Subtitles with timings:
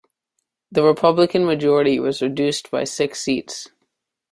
[0.71, 3.67] The Republican majority was reduced by six seats.